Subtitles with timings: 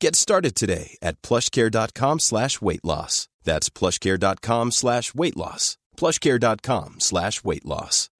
[0.00, 3.28] Get started today at plushcare.com slash weight loss.
[3.44, 5.76] That's plushcare.com slash weight loss.
[5.96, 8.10] plushcare.com slash weight loss.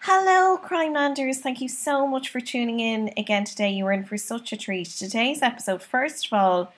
[0.00, 1.36] Hello, Crimelanders.
[1.36, 3.70] Thank you so much for tuning in again today.
[3.70, 4.88] You were in for such a treat.
[4.88, 6.74] Today's episode, first of all,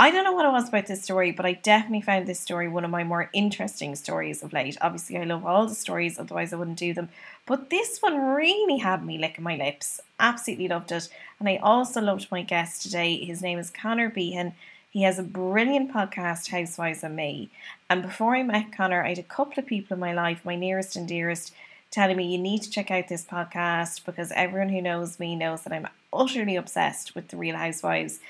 [0.00, 2.68] I don't know what it was about this story, but I definitely found this story
[2.68, 4.78] one of my more interesting stories of late.
[4.80, 7.08] Obviously, I love all the stories, otherwise, I wouldn't do them.
[7.46, 10.00] But this one really had me licking my lips.
[10.20, 11.08] Absolutely loved it.
[11.40, 13.16] And I also loved my guest today.
[13.24, 14.54] His name is Connor Behan.
[14.88, 17.50] He has a brilliant podcast, Housewives and Me.
[17.90, 20.54] And before I met Connor, I had a couple of people in my life, my
[20.54, 21.52] nearest and dearest,
[21.90, 25.62] telling me you need to check out this podcast because everyone who knows me knows
[25.62, 28.20] that I'm utterly obsessed with the Real Housewives.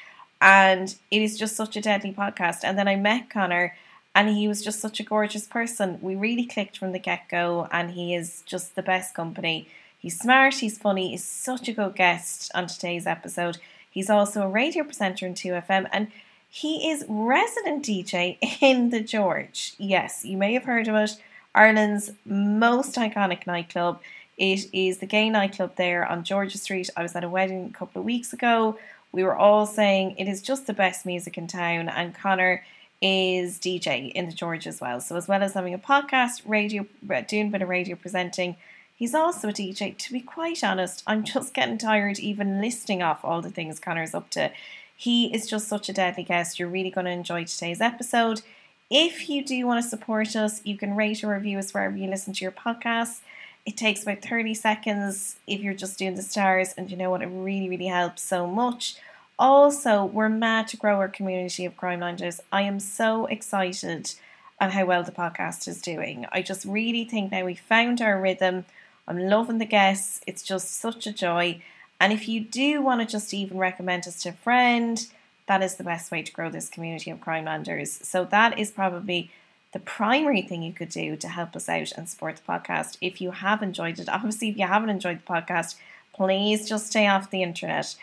[0.40, 2.60] And it is just such a deadly podcast.
[2.62, 3.74] And then I met Connor,
[4.14, 5.98] and he was just such a gorgeous person.
[6.00, 9.68] We really clicked from the get go, and he is just the best company.
[9.98, 13.58] He's smart, he's funny, he's such a good guest on today's episode.
[13.90, 16.12] He's also a radio presenter in 2FM, and
[16.48, 19.74] he is resident DJ in the George.
[19.76, 21.16] Yes, you may have heard of it.
[21.54, 24.00] Ireland's most iconic nightclub.
[24.36, 26.90] It is the gay nightclub there on George's Street.
[26.96, 28.78] I was at a wedding a couple of weeks ago.
[29.12, 32.64] We were all saying it is just the best music in town, and Connor
[33.00, 35.00] is DJ in the George as well.
[35.00, 38.56] So, as well as having a podcast, radio, uh, doing a bit of radio presenting,
[38.96, 39.96] he's also a DJ.
[39.96, 44.14] To be quite honest, I'm just getting tired even listing off all the things Connor's
[44.14, 44.50] up to.
[44.96, 46.58] He is just such a deadly guest.
[46.58, 48.42] You're really going to enjoy today's episode.
[48.90, 52.08] If you do want to support us, you can rate or review us wherever you
[52.08, 53.20] listen to your podcasts.
[53.68, 57.20] It takes about 30 seconds if you're just doing the stars, and you know what?
[57.20, 58.96] It really, really helps so much.
[59.38, 62.40] Also, we're mad to grow our community of crime Crimelanders.
[62.50, 64.14] I am so excited
[64.58, 66.24] at how well the podcast is doing.
[66.32, 68.64] I just really think now we found our rhythm.
[69.06, 70.22] I'm loving the guests.
[70.26, 71.60] It's just such a joy.
[72.00, 75.06] And if you do want to just even recommend us to a friend,
[75.46, 78.02] that is the best way to grow this community of crime Crimelanders.
[78.02, 79.30] So that is probably
[79.72, 82.96] the primary thing you could do to help us out and support the podcast.
[83.00, 85.76] If you have enjoyed it, obviously, if you haven't enjoyed the podcast,
[86.14, 87.94] please just stay off the internet.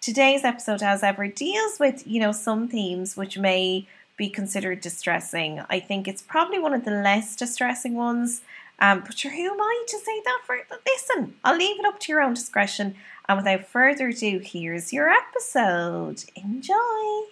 [0.00, 5.62] Today's episode, as ever, deals with you know some themes which may be considered distressing.
[5.68, 8.42] I think it's probably one of the less distressing ones.
[8.78, 10.40] Um, but who am I to say that?
[10.46, 12.94] For listen, I'll leave it up to your own discretion.
[13.28, 16.24] And without further ado, here's your episode.
[16.34, 17.26] Enjoy.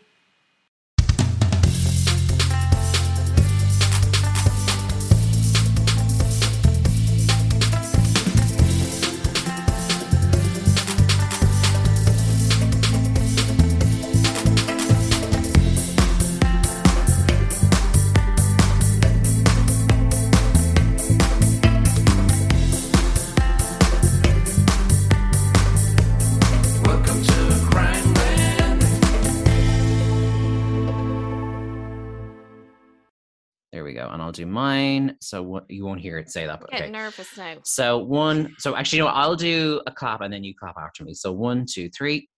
[34.35, 35.17] Do mine.
[35.21, 36.91] So what, you won't hear it say that, but Get okay.
[36.91, 37.57] nervous now.
[37.65, 41.05] So one, so actually, you know, I'll do a clap and then you clap after
[41.05, 41.15] me.
[41.15, 42.29] So one, two, three.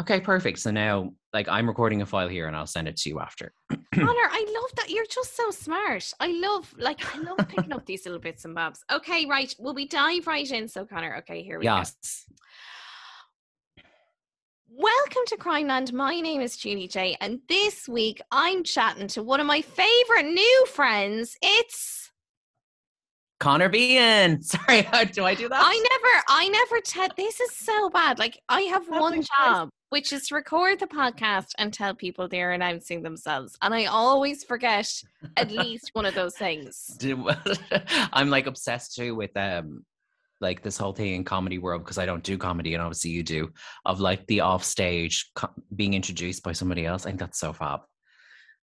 [0.00, 0.58] Okay, perfect.
[0.58, 3.52] So now, like, I'm recording a file here and I'll send it to you after.
[3.94, 4.90] Connor, I love that.
[4.90, 6.10] You're just so smart.
[6.18, 8.80] I love, like, I love picking up these little bits and bobs.
[8.90, 9.54] Okay, right.
[9.60, 10.66] Will we dive right in?
[10.66, 11.76] So, Connor, okay, here we go.
[11.76, 12.24] Yes.
[14.74, 15.92] Welcome to Crimeland.
[15.92, 20.32] My name is Julie Jay, and this week I'm chatting to one of my favorite
[20.32, 21.36] new friends.
[21.42, 22.10] It's
[23.38, 24.40] Connor Behan.
[24.42, 25.60] Sorry, how do I do that?
[25.62, 26.80] I never, I never.
[26.80, 28.18] Te- this is so bad.
[28.18, 32.26] Like I have That's one job, which is to record the podcast and tell people
[32.26, 34.90] they're announcing themselves, and I always forget
[35.36, 36.96] at least one of those things.
[38.14, 39.84] I'm like obsessed too with um
[40.42, 43.22] like this whole thing in comedy world because I don't do comedy and obviously you
[43.22, 43.50] do
[43.86, 47.06] of like the off stage co- being introduced by somebody else.
[47.06, 47.80] I think that's so fab.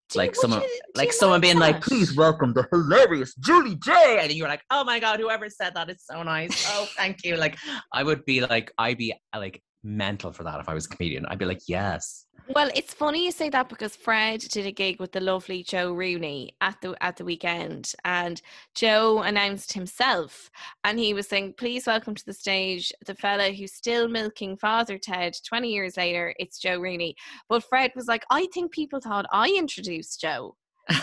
[0.09, 3.77] Do like would someone you- like you someone being like, please welcome the hilarious Julie
[3.77, 4.19] Jay.
[4.21, 6.65] And you're like, oh my god, whoever said that is so nice.
[6.69, 7.37] Oh, thank you.
[7.37, 7.57] Like
[7.93, 11.25] I would be like, I'd be like mental for that if I was a comedian.
[11.27, 12.25] I'd be like, yes.
[12.55, 15.93] Well, it's funny you say that because Fred did a gig with the lovely Joe
[15.93, 18.41] Rooney at the at the weekend, and
[18.73, 20.49] Joe announced himself,
[20.83, 24.97] and he was saying, "Please welcome to the stage the fella who's still milking Father
[24.97, 26.33] Ted twenty years later.
[26.39, 27.15] It's Joe Rooney."
[27.49, 30.55] But Fred was like, "I think people thought I introduced Joe."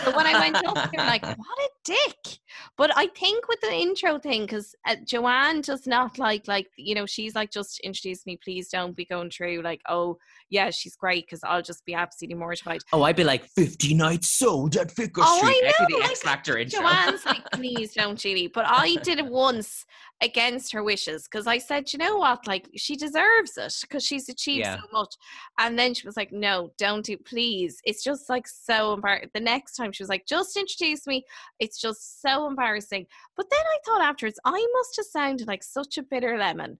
[0.05, 2.39] So when I went up, they were like, "What a dick!"
[2.77, 6.95] But I think with the intro thing, because uh, Joanne does not like like you
[6.95, 10.19] know she's like, "Just introduce me, please don't be going through like, oh
[10.51, 12.81] yeah, she's great," because I'll just be absolutely mortified.
[12.93, 15.63] Oh, I'd be like 50 nights sold at Vicar Oh, Street.
[15.65, 16.81] I know, the like, X Factor intro.
[16.81, 18.49] Joanne's like, please don't, Julie.
[18.49, 19.85] But I did it once
[20.23, 24.29] against her wishes because I said, you know what, like she deserves it because she's
[24.29, 24.77] achieved Yeah.
[24.77, 25.15] so much.
[25.59, 27.79] And then she was like, no, don't do, please.
[27.85, 29.31] It's just like so embarrassing.
[29.35, 31.25] The next time she was like, just introduce me.
[31.59, 33.07] It's just so embarrassing.
[33.37, 36.79] But then I thought afterwards, I must have sounded like such a bitter lemon.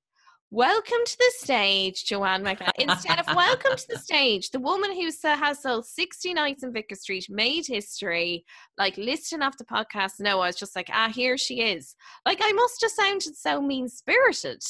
[0.53, 2.71] Welcome to the stage, Joanne McLeod.
[2.79, 6.95] Instead of welcome to the stage, the woman who has sold 60 nights in Vicar
[6.95, 8.45] Street made history,
[8.79, 10.21] like listing off the podcast.
[10.21, 11.97] No, I was just like, ah, here she is.
[12.25, 14.63] Like, I must have sounded so mean spirited.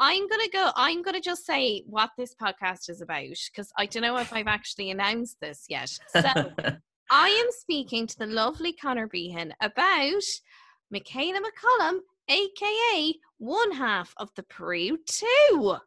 [0.00, 4.02] I'm to go, I'm to just say what this podcast is about because I don't
[4.02, 5.96] know if I've actually announced this yet.
[6.08, 6.22] So,
[7.12, 10.22] I am speaking to the lovely Connor Behan about
[10.92, 11.98] Michaela McCollum,
[12.28, 15.26] aka one half of the Peru 2.
[15.52, 15.80] Oh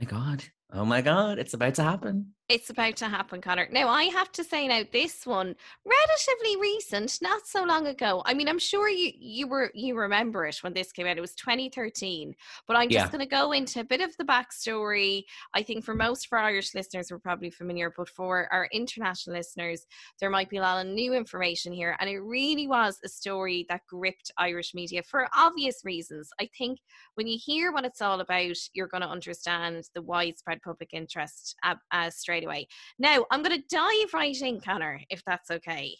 [0.00, 0.44] my god.
[0.72, 1.38] Oh my god.
[1.38, 2.32] It's about to happen.
[2.50, 3.68] It's about to happen, Connor.
[3.70, 5.54] Now, I have to say now, this one
[5.84, 8.24] relatively recent, not so long ago.
[8.26, 11.16] I mean, I'm sure you you were you remember it when this came out.
[11.16, 12.34] It was 2013.
[12.66, 13.08] But I'm just Yeah.
[13.12, 15.22] going to go into a bit of the backstory.
[15.54, 19.36] I think for most of our Irish listeners, we're probably familiar, but for our international
[19.36, 19.86] listeners,
[20.18, 21.96] there might be a lot of new information here.
[22.00, 26.30] And it really was a story that gripped Irish media for obvious reasons.
[26.40, 26.80] I think
[27.14, 31.54] when you hear what it's all about, you're going to understand the widespread public interest
[31.62, 32.68] uh, uh, straight away.
[32.98, 35.94] Now, I'm going to dive right in, Connor, if that's okay.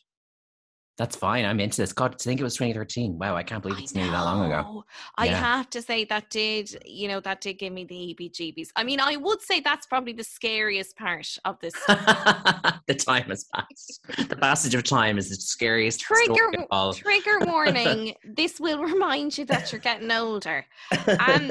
[0.98, 1.46] That's fine.
[1.46, 1.94] I'm into this.
[1.94, 3.18] God, to think it was 2013.
[3.18, 4.84] Wow, I can't believe it's nearly that long ago.
[5.16, 5.38] I Yeah.
[5.38, 8.68] have to say that did, you know, that did give me the heebie-jeebies.
[8.76, 11.72] I mean, I would say that's probably the scariest part of this.
[11.86, 14.00] the time has passed.
[14.28, 16.92] The passage of time is the scariest Trigger, story of all.
[16.92, 18.14] trigger warning.
[18.36, 20.66] this will remind you that you're getting older.
[21.18, 21.50] Um,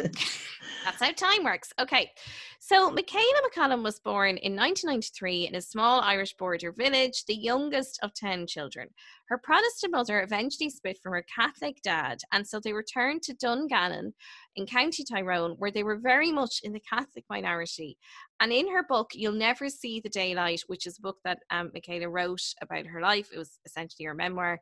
[0.84, 1.74] that's how time works.
[1.80, 2.12] Okay.
[2.60, 8.00] So Michaela McCollum was born in 1993 in a small Irish border village, the youngest
[8.04, 8.90] of 10 children.
[9.30, 14.14] Her Protestant mother eventually split from her Catholic dad, and so they returned to Dungannon
[14.56, 17.98] in County Tyrone, where they were very much in the Catholic minority.
[18.42, 21.72] And in her book, You'll Never See the Daylight, which is a book that um,
[21.74, 24.60] Michaela wrote about her life, it was essentially her memoir.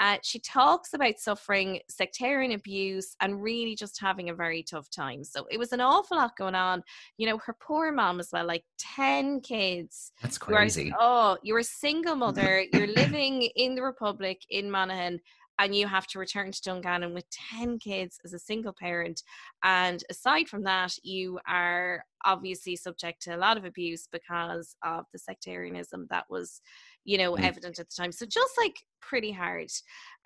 [0.00, 5.24] Uh, she talks about suffering sectarian abuse and really just having a very tough time.
[5.24, 6.82] So it was an awful lot going on.
[7.18, 10.12] You know, her poor mom as well, like 10 kids.
[10.22, 10.92] That's You are- crazy.
[10.98, 12.64] oh, you're a single mother.
[12.72, 15.20] You're living in the Republic in Monaghan,
[15.58, 19.22] and you have to return to Dungannon with 10 kids as a single parent.
[19.64, 25.04] And aside from that, you are obviously subject to a lot of abuse because of
[25.12, 26.60] the sectarianism that was,
[27.08, 27.42] you know, Mm.
[27.42, 28.12] evident at the time.
[28.12, 29.70] So just like pretty hard.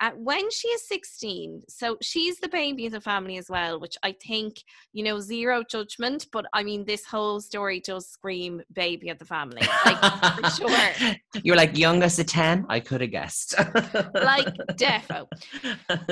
[0.01, 3.95] Uh, when she is 16, so she's the baby of the family as well, which
[4.03, 4.55] I think,
[4.91, 9.23] you know, zero judgment, but I mean, this whole story does scream baby of the
[9.25, 9.61] family.
[9.85, 10.01] Like,
[10.35, 11.15] for sure.
[11.43, 12.65] You're like youngest of 10?
[12.67, 13.55] I could have guessed.
[14.15, 15.27] like defo.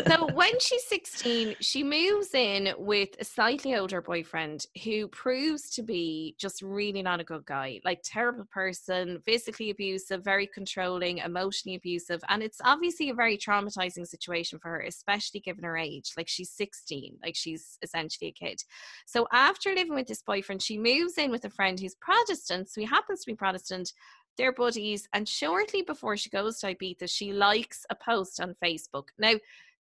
[0.08, 5.84] So when she's 16, she moves in with a slightly older boyfriend who proves to
[5.84, 11.76] be just really not a good guy, like terrible person, physically abusive, very controlling, emotionally
[11.76, 16.12] abusive, and it's obviously a very traumatizing situation for her, especially given her age.
[16.16, 18.62] Like she's 16, like she's essentially a kid.
[19.06, 22.82] So after living with this boyfriend, she moves in with a friend who's Protestant, so
[22.82, 23.92] he happens to be Protestant
[24.38, 25.08] they're buddies.
[25.14, 29.08] And shortly before she goes to Ibiza, she likes a post on Facebook.
[29.20, 29.34] Now,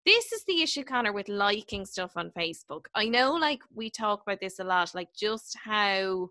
[0.05, 2.85] this is the issue, Connor, with liking stuff on Facebook.
[2.95, 6.29] I know, like, we talk about this a lot, like, just how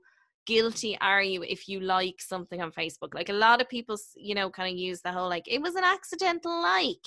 [0.49, 3.13] guilty are you if you like something on Facebook?
[3.13, 5.75] Like a lot of people, you know, kind of use the whole like it was
[5.75, 7.05] an accidental like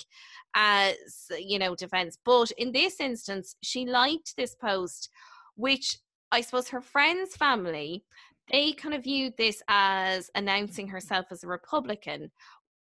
[0.54, 2.16] as, you know, defense.
[2.24, 5.10] But in this instance, she liked this post,
[5.56, 5.98] which
[6.30, 8.04] I suppose her friend's family,
[8.52, 12.30] they kind of viewed this as announcing herself as a Republican.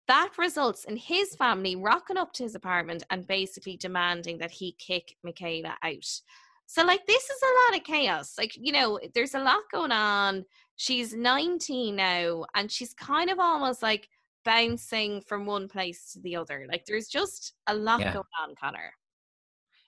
[0.07, 4.77] That results in his family rocking up to his apartment and basically demanding that he
[4.79, 6.21] kick Michaela out.
[6.69, 8.33] So, like, this is a lot of chaos.
[8.37, 10.43] Like, you know, there's a lot going on.
[10.75, 14.07] She's 19 now, and she's kind of almost like
[14.43, 16.67] bouncing from one place to the other.
[16.69, 18.13] Like, there's just a lot yeah.
[18.13, 18.91] going on, Connor.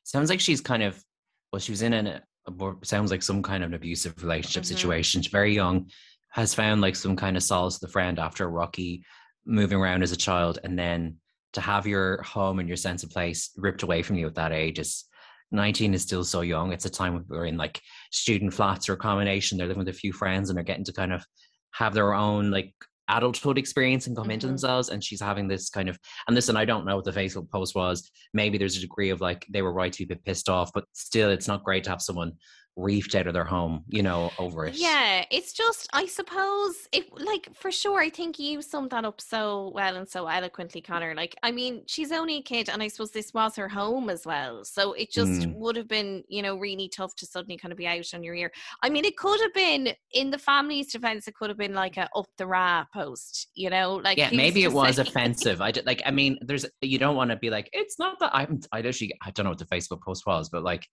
[0.06, 1.04] Sounds like she's kind of,
[1.52, 4.74] well, she was in a, a sounds like some kind of an abusive relationship mm-hmm.
[4.74, 5.22] situation.
[5.22, 5.90] She's very young,
[6.30, 9.04] has found like some kind of solace with a friend after a rocky
[9.46, 11.18] moving around as a child, and then
[11.54, 14.54] to have your home and your sense of place ripped away from you at that
[14.54, 15.06] age is
[15.52, 16.72] 19 is still so young.
[16.72, 19.58] It's a time when we're in like student flats or accommodation.
[19.58, 21.26] They're living with a few friends and they're getting to kind of
[21.72, 22.74] have their own like
[23.10, 24.32] adulthood experience and come mm-hmm.
[24.32, 24.90] into themselves.
[24.90, 27.76] And she's having this kind of, and listen, I don't know what the Facebook post
[27.76, 28.10] was.
[28.34, 30.72] Maybe there's a degree of like they were right to be a bit pissed off,
[30.74, 32.34] but still, it's not great to have someone
[32.80, 34.76] reefed out of their home, you know, over it.
[34.76, 38.00] Yeah, it's just, I suppose, it like for sure.
[38.00, 41.14] I think you summed that up so well and so eloquently, Connor.
[41.16, 44.26] Like, I mean, she's only a kid, and I suppose this was her home as
[44.26, 44.64] well.
[44.64, 45.56] So it just mm.
[45.56, 48.36] would have been, you know, really tough to suddenly kind of be out on your
[48.36, 48.52] ear.
[48.82, 51.98] I mean, it could have been in the family's defense, it could have been like
[51.98, 55.62] a up the ra post, you know, like yeah, maybe it was offensive.
[55.62, 58.32] I did, like, I mean, there's you don't want to be like, it's not that
[58.34, 58.60] I'm.
[58.72, 60.88] I actually, I don't know what the Facebook post was, but like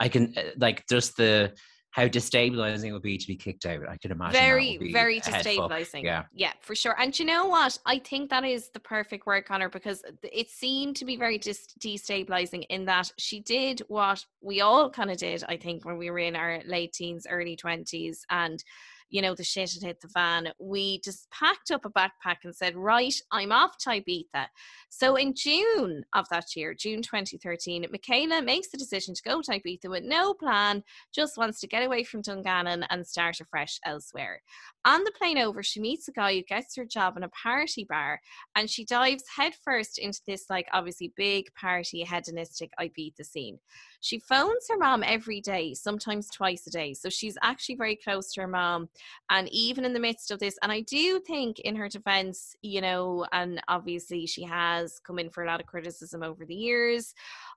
[0.00, 1.52] I can uh, like just the
[1.96, 3.88] how destabilizing it would be to be kicked out.
[3.88, 4.34] I can imagine.
[4.34, 6.02] Very, very destabilizing.
[6.02, 6.24] Yeah.
[6.34, 6.94] Yeah, for sure.
[7.00, 7.78] And you know what?
[7.86, 11.68] I think that is the perfect word, Connor, because it seemed to be very dis-
[11.80, 16.10] destabilizing in that she did what we all kind of did, I think, when we
[16.10, 18.18] were in our late teens, early 20s.
[18.28, 18.62] And
[19.08, 22.54] you know, the shit had hit the fan, we just packed up a backpack and
[22.54, 24.46] said, right, I'm off to Ibiza.
[24.88, 29.52] So in June of that year, June 2013, Michaela makes the decision to go to
[29.52, 30.82] Ibiza with no plan,
[31.14, 34.42] just wants to get away from Dungannon and start afresh elsewhere.
[34.84, 37.86] On the plane over, she meets a guy who gets her job in a party
[37.88, 38.20] bar
[38.54, 43.58] and she dives headfirst into this, like, obviously big party, hedonistic Ibiza scene.
[44.00, 46.94] She phones her mom every day, sometimes twice a day.
[46.94, 48.88] So she's actually very close to her mom.
[49.30, 52.80] And even in the midst of this, and I do think in her defense, you
[52.80, 57.14] know, and obviously she has come in for a lot of criticism over the years.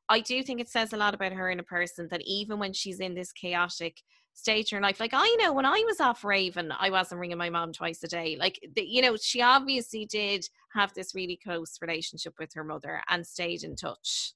[0.09, 2.73] I do think it says a lot about her in a person that even when
[2.73, 4.01] she's in this chaotic
[4.33, 7.37] stage in her life, like I know when I was off Raven, I wasn't ringing
[7.37, 8.37] my mom twice a day.
[8.39, 13.01] Like, the, you know, she obviously did have this really close relationship with her mother
[13.09, 14.33] and stayed in touch.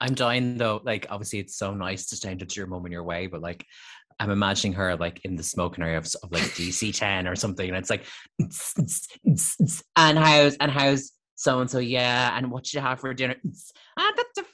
[0.00, 0.82] I'm dying though.
[0.84, 3.26] Like, obviously, it's so nice to stay in touch with your mom in your way,
[3.26, 3.64] but like,
[4.18, 7.68] I'm imagining her like in the smoking area of, of like DC 10 or something,
[7.68, 8.06] and it's like,
[9.96, 13.36] and how's and how's so and so, yeah, and what did you have for dinner?
[13.98, 14.44] Ah, that's a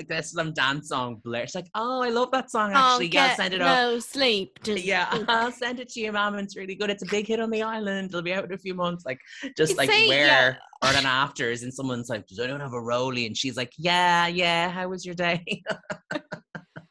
[0.00, 1.42] like this some dance song Blair.
[1.42, 3.06] It's like, oh, I love that song actually.
[3.06, 4.02] I'll yeah, send it no up.
[4.02, 4.58] sleep.
[4.62, 6.36] Just, yeah, I'll send it to your mom.
[6.38, 6.90] It's really good.
[6.90, 8.08] It's a big hit on the island.
[8.08, 9.04] It'll be out in a few months.
[9.04, 9.20] Like
[9.56, 10.88] just like say, where yeah.
[10.88, 13.26] or then afters, and someone's like, does anyone have a rollie?
[13.26, 14.70] And she's like, yeah, yeah.
[14.70, 15.62] How was your day?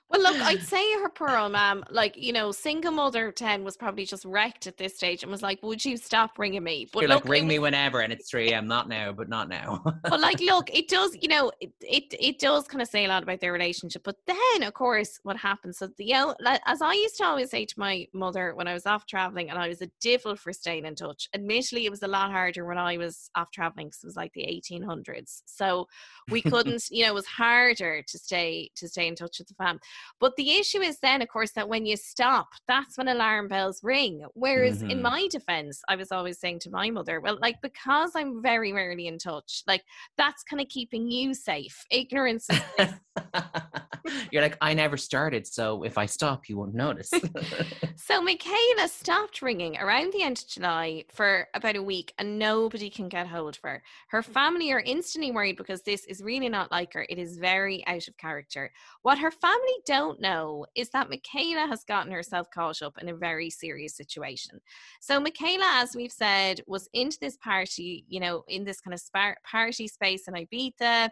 [0.09, 3.77] Well, look, I'd say her poor old mom, like, you know, single mother 10 was
[3.77, 6.87] probably just wrecked at this stage and was like, would you stop ringing me?
[6.91, 8.67] But You're look, like, ring me whenever and it's 3 a.m.
[8.67, 9.83] Not now, but not now.
[10.01, 13.07] but like, look, it does, you know, it, it, it does kind of say a
[13.07, 14.01] lot about their relationship.
[14.03, 16.35] But then, of course, what happens, so, the, you know,
[16.65, 19.59] as I used to always say to my mother when I was off traveling and
[19.59, 22.79] I was a devil for staying in touch, admittedly, it was a lot harder when
[22.79, 25.43] I was off traveling because it was like the 1800s.
[25.45, 25.87] So
[26.31, 29.53] we couldn't, you know, it was harder to stay, to stay in touch with the
[29.53, 29.79] fam.
[30.19, 33.79] But the issue is then, of course, that when you stop, that's when alarm bells
[33.83, 34.23] ring.
[34.33, 34.91] Whereas mm-hmm.
[34.91, 38.73] in my defense, I was always saying to my mother, well, like, because I'm very
[38.73, 39.83] rarely in touch, like,
[40.17, 41.83] that's kind of keeping you safe.
[41.91, 42.47] Ignorance.
[44.31, 47.11] You're like, I never started, so if I stop, you won't notice.
[47.95, 52.89] so Michaela stopped ringing around the end of July for about a week, and nobody
[52.89, 53.83] can get hold of her.
[54.09, 57.05] Her family are instantly worried because this is really not like her.
[57.09, 58.71] It is very out of character.
[59.01, 63.15] What her family don't know is that Michaela has gotten herself caught up in a
[63.15, 64.61] very serious situation.
[65.01, 69.01] So Michaela, as we've said, was into this party, you know, in this kind of
[69.43, 71.09] party space in Ibiza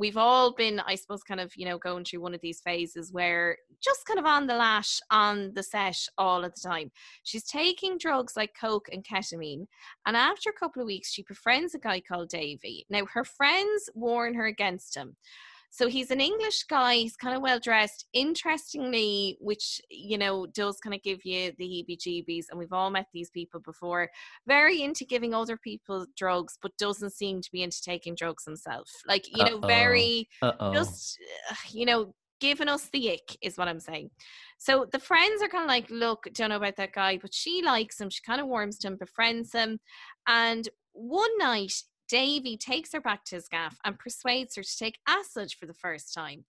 [0.00, 3.12] we've all been, I suppose, kind of, you know, going through one of these phases
[3.12, 6.90] where just kind of on the lash on the set all of the time.
[7.22, 9.66] She's taking drugs like coke and ketamine.
[10.06, 12.86] And after a couple of weeks, she befriends a guy called Davy.
[12.88, 15.16] Now, her friends warn her against him.
[15.70, 16.96] So he's an English guy.
[16.96, 18.06] He's kind of well dressed.
[18.12, 23.06] Interestingly, which you know does kind of give you the heebie-jeebies, and we've all met
[23.12, 24.10] these people before.
[24.46, 28.90] Very into giving other people drugs, but doesn't seem to be into taking drugs himself.
[29.06, 29.66] Like you know, Uh-oh.
[29.66, 30.74] very Uh-oh.
[30.74, 31.18] just
[31.70, 34.08] you know giving us the ick is what i'm saying
[34.58, 37.60] so the friends are kind of like look don't know about that guy but she
[37.62, 39.78] likes him she kind of warms to him befriends him
[40.26, 41.74] and one night
[42.10, 45.74] davy takes her back to his gaff and persuades her to take acid for the
[45.74, 46.44] first time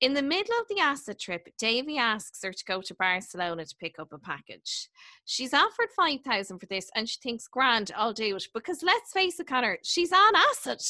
[0.00, 3.76] in the middle of the acid trip, Davy asks her to go to Barcelona to
[3.78, 4.88] pick up a package.
[5.26, 8.46] She's offered 5000 for this and she thinks, grand, I'll do it.
[8.54, 10.80] Because let's face it, Connor, she's on acid.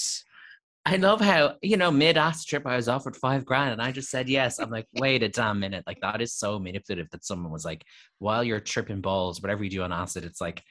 [0.86, 3.92] I love how, you know, mid acid trip, I was offered five grand and I
[3.92, 4.58] just said yes.
[4.58, 5.84] I'm like, wait a damn minute.
[5.86, 7.84] Like, that is so manipulative that someone was like,
[8.18, 10.62] while you're tripping balls, whatever you do on acid, it's like,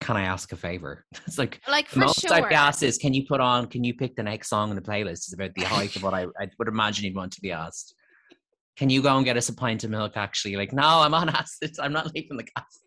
[0.00, 1.04] can I ask a favor?
[1.26, 2.32] It's like, Like, for most sure.
[2.32, 4.76] I'd be asked is, can you put on, can you pick the next song in
[4.76, 5.12] the playlist?
[5.12, 7.94] It's about the height of what I, I would imagine you'd want to be asked.
[8.76, 10.12] Can you go and get us a pint of milk?
[10.16, 11.76] Actually, like, no, I'm on acid.
[11.78, 12.80] I'm not leaving the gas.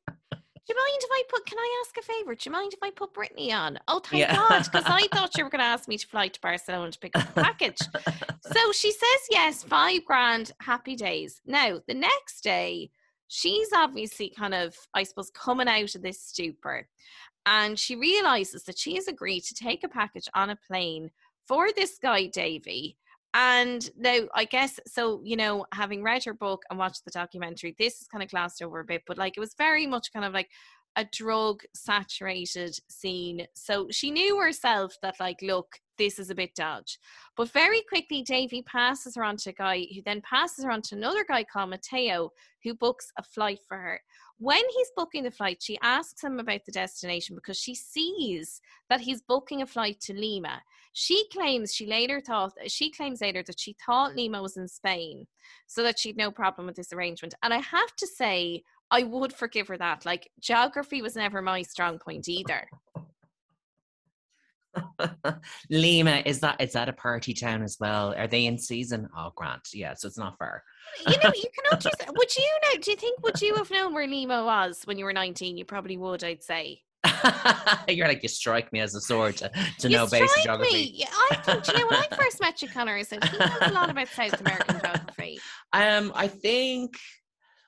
[0.66, 1.46] Do you mind if I put?
[1.46, 2.36] Can I ask a favor?
[2.36, 3.78] Do you mind if I put Brittany on?
[3.90, 4.34] Oh, thank Yeah.
[4.36, 7.00] God, because I thought you were going to ask me to fly to Barcelona to
[7.00, 7.78] pick up a package.
[8.42, 11.42] so she says yes, five grand, happy days.
[11.46, 12.92] Now the next day,
[13.34, 16.88] she's obviously kind of, I suppose, coming out of this stupor,
[17.48, 21.10] and she realizes that she has agreed to take a package on a plane
[21.48, 22.96] for this guy Davy.
[23.34, 27.76] And now, I guess, so, you know, having read her book and watched the documentary,
[27.80, 30.24] this is kind of glossed over a bit, but like it was very much kind
[30.24, 30.50] of like
[30.96, 33.48] a drug saturated scene.
[33.54, 37.00] So she knew herself that, like, look, this is a bit dodge.
[37.36, 40.82] But very quickly, Davy passes her on to a guy who then passes her on
[40.84, 42.32] to another guy called Mateo,
[42.64, 44.02] who books a flight for her.
[44.40, 49.02] When he's booking the flight, she asks him about the destination because she sees that
[49.02, 50.62] he's booking a flight to Lima.
[50.94, 55.28] She claims she later thought she claims later that she thought Lima was in Spain,
[55.68, 57.34] so that she'd no problem with this arrangement.
[57.42, 60.06] And I have to say, I would forgive her that.
[60.06, 62.70] Like geography was never my strong point either.
[65.72, 68.14] Lima, is that is that a party town as well?
[68.14, 69.10] Are they in season?
[69.18, 70.64] Oh, Grant, yeah, so it's not far.
[71.08, 72.12] You know, you can understand.
[72.16, 72.80] Would you know?
[72.82, 75.58] Do you think would you have known where Lima was when you were nineteen?
[75.58, 76.24] You probably would.
[76.24, 76.82] I'd say.
[77.88, 80.72] You're like you strike me as a sword to, to you know basic geography.
[80.72, 81.06] me.
[81.12, 81.64] I think.
[81.64, 83.90] do You know, when I first met you, Connor, I said he knows a lot
[83.90, 85.40] about South American geography.
[85.74, 86.96] Um, I think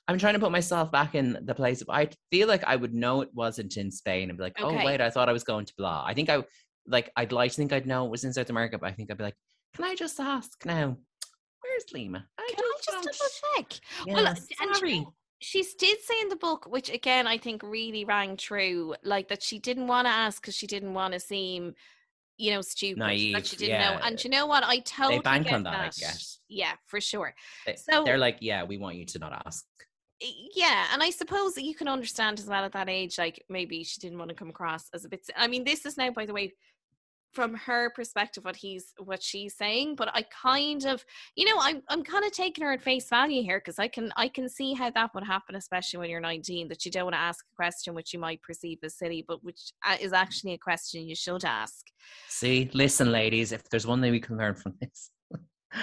[0.07, 1.81] I'm trying to put myself back in the place.
[1.81, 4.67] Of, I feel like I would know it wasn't in Spain and be like, oh,
[4.67, 4.81] Okay.
[4.81, 6.03] oh wait, I thought I was going to blah.
[6.05, 6.43] I think I
[6.87, 9.09] like I'd like to think I'd know it was in South America, but I think
[9.09, 9.35] I'd be like,
[9.75, 10.95] can I just ask now?
[11.61, 12.25] Where's Lima?
[12.37, 13.79] I Can I just double check?
[14.05, 15.07] Yeah, well, and do you sorry.
[15.39, 19.41] she did say in the book, which again I think really rang true, like that
[19.41, 21.73] she didn't want to ask because she didn't want to seem,
[22.37, 22.99] you know, stupid.
[22.99, 23.99] Naive, that she didn't know.
[24.03, 24.63] And you know what?
[24.63, 26.39] I totally bank get on that, I guess.
[26.47, 27.33] Yeah, for sure.
[27.65, 29.65] They- so- They're like, yeah, we want you to not ask.
[30.21, 33.99] Yeah, and I suppose you can understand as well at that age, like maybe she
[33.99, 35.27] didn't want to come across as a bit.
[35.35, 36.53] I mean, this is now, by the way,
[37.35, 39.95] from her perspective, what he's what she's saying.
[39.95, 43.43] But I kind of, you know, I'm I'm kind of taking her at face value
[43.43, 46.69] here because I can I can see how that would happen, especially when you're 19,
[46.69, 49.43] that you don't want to ask a question which you might perceive as silly, but
[49.43, 51.85] which uh, is actually a question you should ask.
[52.29, 55.11] See, listen, ladies, if there's one thing we can learn from this,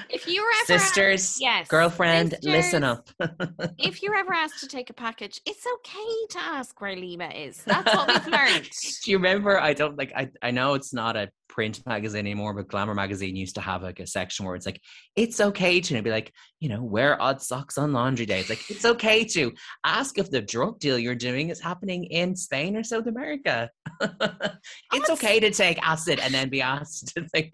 [0.08, 3.10] If you were ever asked- sisters, yes, girlfriend, listen up.
[3.78, 7.62] if you're ever asked to take a package, it's okay to ask where Lima is.
[7.64, 8.68] That's what we've learned.
[9.04, 9.60] Do you remember?
[9.60, 10.12] I don't like.
[10.16, 13.82] I I know it's not a print magazine anymore, but Glamour magazine used to have
[13.82, 14.80] like a section where it's like,
[15.16, 18.40] it's okay to and be like, you know, wear odd socks on laundry day.
[18.40, 19.52] It's like it's okay to
[19.84, 23.68] ask if the drug deal you're doing is happening in Spain or South America.
[24.94, 27.52] it's okay to take acid and then be asked to think.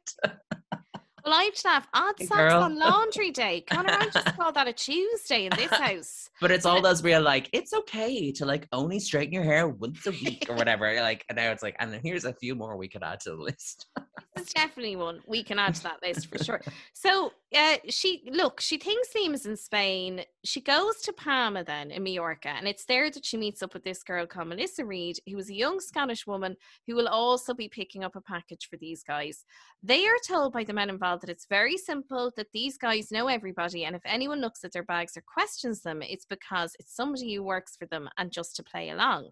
[1.29, 1.87] Well, I'd laugh.
[1.93, 2.63] Odd socks girl.
[2.63, 3.61] on laundry day.
[3.61, 6.31] Connor, I just call that a Tuesday in this house.
[6.41, 10.07] But it's all those real like it's okay to like only straighten your hair once
[10.07, 10.95] a week or whatever.
[11.01, 13.31] Like and now it's like and then here's a few more we could add to
[13.31, 13.87] the list.
[14.37, 16.61] There's definitely one we can add to that list for sure.
[16.95, 20.23] So, uh, she look, she thinks Lima's in Spain.
[20.45, 23.85] She goes to Palma then in Mallorca, and it's there that she meets up with
[23.85, 27.69] this girl called Melissa Reid, who is a young Scottish woman who will also be
[27.69, 29.45] picking up a package for these guys.
[29.83, 33.29] They are told by the men involved that it's very simple, that these guys know
[33.29, 37.35] everybody, and if anyone looks at their bags or questions them, it's because it's somebody
[37.35, 39.31] who works for them and just to play along.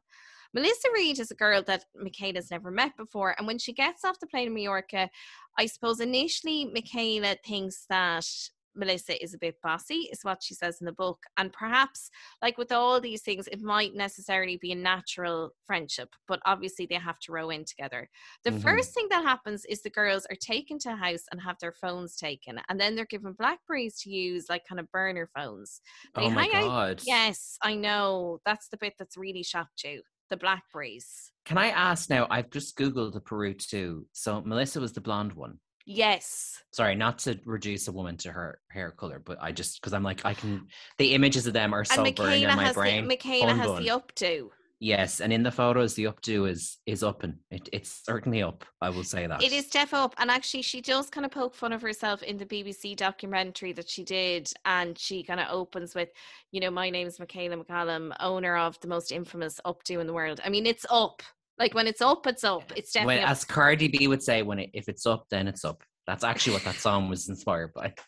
[0.55, 4.21] Melissa Reid is a girl that Michaela's never met before, and when she gets off
[4.21, 5.11] the plane in Mallorca,
[5.59, 8.27] I suppose initially Michaela thinks that
[8.77, 11.19] Melissa is a bit bossy, is what she says in the book.
[11.37, 12.11] And perhaps,
[12.43, 16.97] like with all these things, it might necessarily be a natural friendship, but obviously they
[16.97, 18.09] have to row in together.
[18.45, 18.63] The Mhm.
[18.63, 21.73] first thing that happens is the girls are taken to a house and have their
[21.73, 25.81] phones taken, and then they're given Blackberries to use, like kind of burner phones.
[26.15, 26.69] They oh my hang out.
[26.69, 27.03] god.
[27.05, 28.41] Yes, I know.
[28.45, 30.03] That's the bit that's really shocked you.
[30.29, 31.33] The Blackberries.
[31.45, 32.27] Can I ask now?
[32.31, 34.09] I've just googled the Peru Two.
[34.13, 35.61] So Melissa was the blonde one.
[35.87, 36.61] Yes.
[36.73, 40.03] Sorry, not to reduce a woman to her hair color, but I just because I'm
[40.03, 40.67] like I can.
[40.99, 43.05] The images of them are so and burned in my brain.
[43.05, 44.51] the Michaela has the updo.
[44.79, 48.65] Yes, and in the photos, the updo is is up and it, it's certainly up.
[48.83, 51.55] I will say that It is deaf up, and actually, she does kind of poke
[51.55, 55.95] fun of herself in the BBC documentary that she did, and she kind of opens
[55.95, 56.11] with,
[56.53, 60.13] you know, my name is Michaela McCollum, owner of the most infamous updo in the
[60.13, 60.41] world.
[60.45, 61.23] I mean, it's up.
[61.59, 62.73] Like when it's up, it's up.
[62.77, 63.31] It's When, up.
[63.31, 65.83] as Cardi B would say, when it, if it's up, then it's up.
[66.07, 67.95] That's actually what that song was inspired by.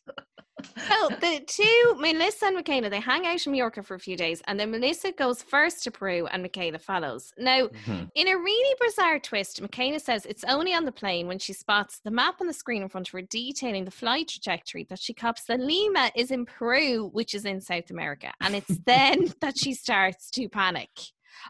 [0.88, 4.42] So the two, Melissa and Michaela, they hang out in Mallorca for a few days,
[4.48, 7.32] and then Melissa goes first to Peru, and Michaela follows.
[7.38, 8.10] Now, Mhm.
[8.16, 12.00] In a really bizarre twist, Michaela says it's only on the plane when she spots
[12.02, 15.14] the map on the screen in front of her detailing the flight trajectory that she
[15.14, 18.32] cops that Lima is in Peru, which is in South America.
[18.40, 20.90] And it's then that she starts to panic.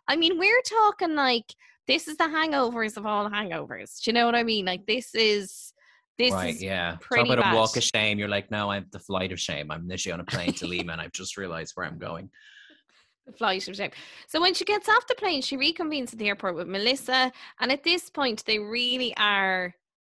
[0.06, 1.54] I mean, we're talking like
[1.88, 4.00] this is the hangovers of all hangovers.
[4.02, 4.66] Do you know what I mean?
[4.66, 5.72] Like this is
[6.18, 6.96] this right, is yeah.
[7.00, 7.54] Talk about bad.
[7.54, 8.18] a walk of shame.
[8.18, 9.70] You're like, no, I'm the flight of shame.
[9.70, 12.30] I'm literally on a plane to Lima, and I've just realized where I'm going.
[13.26, 13.90] the flight of shame.
[14.26, 17.32] So when she gets off the plane, she reconvenes at the airport with Melissa.
[17.60, 19.74] And at this point, they really are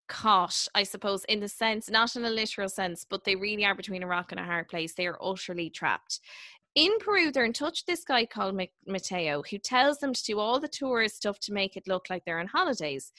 [0.08, 3.76] caught, I suppose, in the sense, not in a literal sense, but they really are
[3.76, 4.94] between a rock and a hard place.
[4.94, 6.20] They are utterly trapped.
[6.76, 10.40] In Peru, they're in touch with this guy called Mateo, who tells them to do
[10.40, 13.12] all the tourist stuff to make it look like they're on holidays.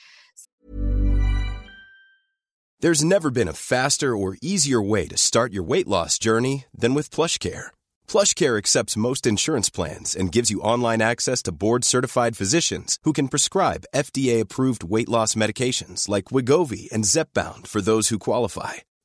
[2.81, 6.95] There's never been a faster or easier way to start your weight loss journey than
[6.95, 7.67] with PlushCare.
[8.09, 13.29] PlushCare accepts most insurance plans and gives you online access to board-certified physicians who can
[13.29, 18.75] prescribe FDA-approved weight loss medications like Wegovy and Zepbound for those who qualify.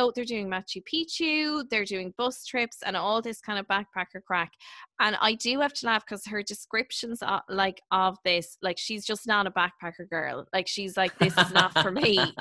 [0.00, 4.24] So they're doing Machu Picchu, they're doing bus trips and all this kind of backpacker
[4.26, 4.50] crack.
[4.98, 9.04] And I do have to laugh because her descriptions are like of this, like she's
[9.04, 10.46] just not a backpacker girl.
[10.54, 12.18] Like she's like, this is not for me.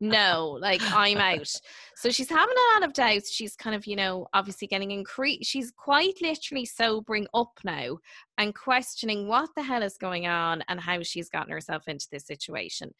[0.00, 1.52] No, like I'm out.
[1.94, 3.32] So she's having a lot of doubts.
[3.32, 5.48] She's kind of, you know, obviously getting increased.
[5.48, 7.98] She's quite literally sobering up now
[8.36, 12.26] and questioning what the hell is going on and how she's gotten herself into this
[12.26, 12.92] situation.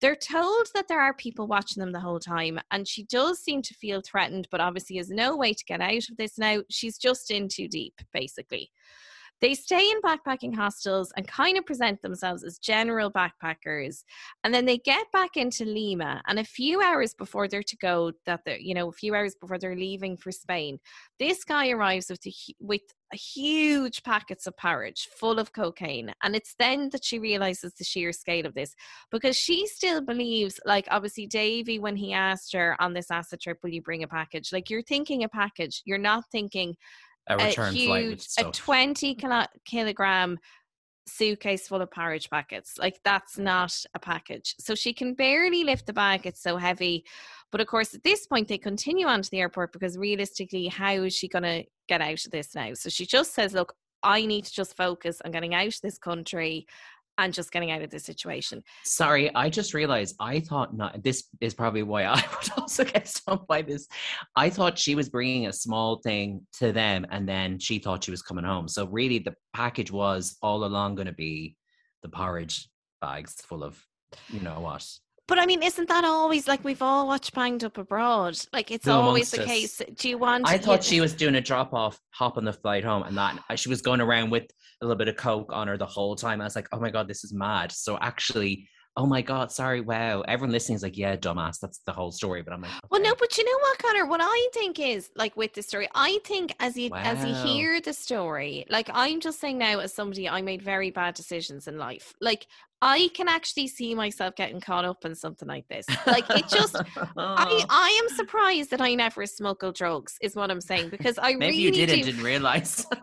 [0.00, 3.60] They're told that there are people watching them the whole time, and she does seem
[3.62, 6.62] to feel threatened, but obviously has no way to get out of this now.
[6.70, 8.70] She's just in too deep, basically.
[9.40, 14.04] They stay in backpacking hostels and kind of present themselves as general backpackers.
[14.44, 16.22] And then they get back into Lima.
[16.26, 19.34] And a few hours before they're to go, that they're, you know, a few hours
[19.40, 20.78] before they're leaving for Spain,
[21.18, 26.12] this guy arrives with, a, with huge packets of porridge full of cocaine.
[26.22, 28.74] And it's then that she realizes the sheer scale of this
[29.10, 33.58] because she still believes, like, obviously, Davy, when he asked her on this acid trip,
[33.62, 34.52] will you bring a package?
[34.52, 36.76] Like, you're thinking a package, you're not thinking
[37.30, 40.38] a a return flight with huge, a 20 kilo- kilogram
[41.06, 42.78] suitcase full of porridge packets.
[42.78, 44.54] Like that's not a package.
[44.58, 47.04] So she can barely lift the bag, it's so heavy.
[47.50, 50.92] But of course, at this point, they continue on to the airport because realistically, how
[50.92, 52.74] is she going to get out of this now?
[52.74, 55.98] So she just says, Look, I need to just focus on getting out of this
[55.98, 56.66] country
[57.20, 58.62] and just getting out of this situation.
[58.84, 61.02] Sorry, I just realized I thought not.
[61.02, 63.86] This is probably why I would also get stung by this.
[64.36, 68.10] I thought she was bringing a small thing to them, and then she thought she
[68.10, 68.66] was coming home.
[68.68, 71.56] So really, the package was all along going to be
[72.02, 72.68] the porridge
[73.00, 73.78] bags full of,
[74.30, 74.86] you know what?
[75.28, 78.36] But I mean, isn't that always like we've all watched Banged Up Abroad?
[78.52, 79.46] Like it's Who always the us?
[79.46, 79.82] case.
[79.96, 80.48] Do you want?
[80.48, 83.16] I thought you- she was doing a drop off, hop on the flight home, and
[83.16, 86.16] that she was going around with a little bit of coke on her the whole
[86.16, 86.40] time.
[86.40, 87.72] I was like, oh my god, this is mad.
[87.72, 90.22] So actually, oh my god, sorry, wow.
[90.22, 91.58] Everyone listening is like, yeah, dumbass.
[91.60, 92.42] That's the whole story.
[92.42, 94.06] But I'm like, Well, no, but you know what, Connor?
[94.06, 97.80] What I think is like with the story, I think as you as you hear
[97.80, 101.78] the story, like I'm just saying now, as somebody, I made very bad decisions in
[101.78, 102.14] life.
[102.20, 102.46] Like
[102.82, 105.86] I can actually see myself getting caught up in something like this.
[106.06, 107.64] Like it just, I oh.
[107.68, 110.16] I am surprised that I never smuggled drugs.
[110.20, 111.94] Is what I'm saying because I Maybe really you did do.
[111.94, 112.86] and didn't realize.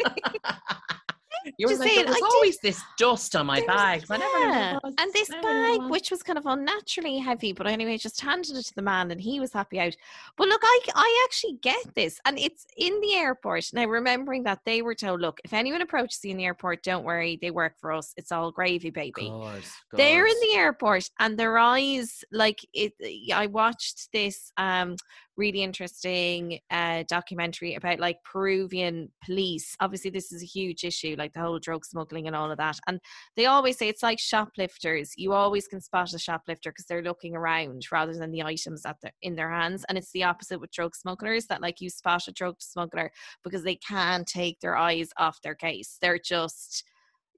[1.57, 3.67] you were Just like, saying, there was I did- always this dust on my was-
[3.67, 4.11] bags.
[4.11, 4.73] I never knew yeah.
[4.73, 4.93] what it was.
[4.99, 7.97] And this Never knew what it bag, which was kind of unnaturally heavy, but anyway,
[7.97, 9.95] just handed it to the man and he was happy out.
[10.37, 12.19] But look, I I actually get this.
[12.25, 13.65] And it's in the airport.
[13.73, 17.03] Now remembering that they were told, look, if anyone approaches you in the airport, don't
[17.05, 18.13] worry, they work for us.
[18.17, 19.29] It's all gravy, baby.
[19.29, 19.61] God,
[19.93, 22.93] They're in the airport and their eyes like it
[23.33, 24.95] I watched this um
[25.37, 29.75] really interesting uh documentary about like Peruvian police.
[29.79, 32.79] Obviously this is a huge issue like the whole drug smuggling and all of that.
[32.87, 32.99] And
[33.35, 35.13] they always say it's like shoplifters.
[35.17, 38.97] You always can spot a shoplifter because they're looking around rather than the items that
[39.01, 39.85] they're in their hands.
[39.89, 43.11] And it's the opposite with drug smugglers that like you spot a drug smuggler
[43.43, 45.97] because they can't take their eyes off their case.
[46.01, 46.83] They're just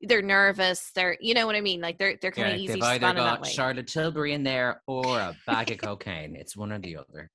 [0.01, 0.91] they're nervous.
[0.95, 1.81] They're you know what I mean.
[1.81, 3.45] Like they're they're kind Yeah, of easy they've to either spot in that got.
[3.45, 6.35] Charlotte Tilbury in there or a bag of cocaine.
[6.35, 7.29] It's one or the other.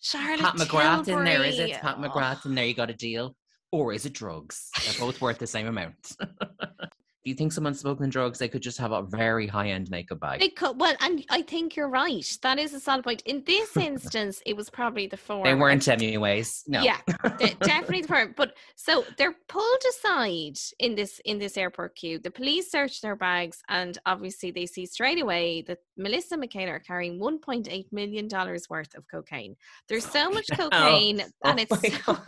[0.00, 1.68] Charlotte Pat McGrath in there, is it?
[1.68, 1.80] Tilbury.
[1.80, 2.02] Pat Oh.
[2.02, 3.34] McGrath in there, you got a deal.
[3.72, 4.70] Or is it drugs?
[4.84, 5.94] They're both worth the same amount.
[7.26, 10.20] Do you think someone's smoking drugs, they could just have a very high end makeup
[10.20, 10.38] bag?
[10.38, 12.24] They could, well, and I think you're right.
[12.42, 13.22] That is a solid point.
[13.26, 15.42] In this instance, it was probably the former.
[15.42, 16.62] They weren't anyways.
[16.68, 16.82] No.
[16.82, 16.98] Yeah,
[17.40, 18.32] de- definitely the former.
[18.36, 22.20] But so they're pulled aside in this in this airport queue.
[22.20, 26.78] The police search their bags, and obviously they see straight away that Melissa McCain are
[26.78, 29.56] carrying 1.8 million dollars worth of cocaine.
[29.88, 30.68] There's so much hell.
[30.72, 32.18] Oh, cocaine, and Oh it's so-.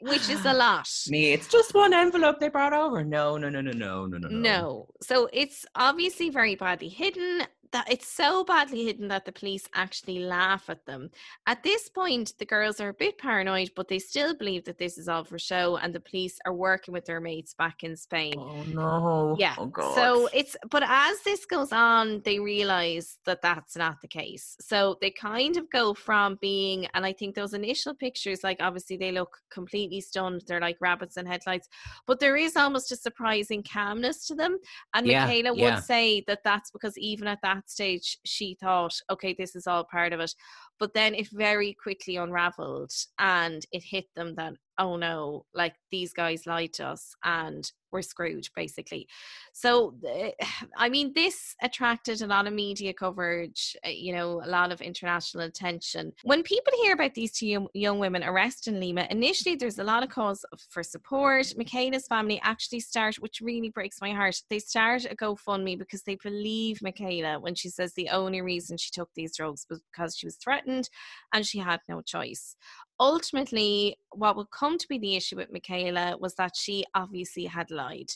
[0.00, 0.88] Which is a lot.
[1.08, 3.04] Me, it's just one envelope they brought over.
[3.04, 4.28] No, no, no, no, no, no, no.
[4.28, 4.86] No.
[5.02, 7.42] So it's obviously very badly hidden.
[7.72, 11.10] That it's so badly hidden that the police actually laugh at them.
[11.46, 14.96] At this point, the girls are a bit paranoid, but they still believe that this
[14.96, 18.34] is all for show, and the police are working with their mates back in Spain.
[18.38, 19.36] Oh no.
[19.38, 19.54] Yeah.
[19.58, 19.94] Oh god.
[19.94, 24.56] So it's, but as this goes on, they realize that that's not the case.
[24.60, 28.96] So they kind of go from being, and I think those initial pictures, like obviously
[28.96, 30.44] they look completely stunned.
[30.46, 31.68] They're like rabbits in headlights,
[32.06, 34.58] but there is almost a surprising calmness to them.
[34.94, 35.74] And Yeah, Michaela yeah.
[35.74, 39.84] would say that that's because even at that stage, she thought, okay, this is all
[39.84, 40.34] part of it.
[40.78, 46.12] But then it very quickly unraveled and it hit them that, oh no, like these
[46.12, 49.08] guys lied to us and we're screwed, basically.
[49.52, 49.94] So,
[50.76, 54.80] I mean, this attracted a lot of media coverage, uh, you know, a lot of
[54.80, 56.12] international attention.
[56.22, 60.02] When people hear about these two young, women arrested in Lima, initially there's a lot
[60.02, 61.52] of cause for support.
[61.56, 66.16] Michaela's family actually start, which really breaks my heart, they start a GoFundMe because they
[66.16, 70.26] believe Michaela when she says the only reason she took these drugs was because she
[70.26, 70.88] was threatened
[71.32, 72.54] and she had no choice
[73.00, 77.70] ultimately, what would come to be the issue with Michaela was that she obviously had
[77.70, 78.10] lied.